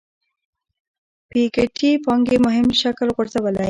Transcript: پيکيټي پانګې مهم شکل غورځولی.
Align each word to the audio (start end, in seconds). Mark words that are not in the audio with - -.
پيکيټي 1.29 1.89
پانګې 2.05 2.37
مهم 2.45 2.67
شکل 2.81 3.07
غورځولی. 3.15 3.59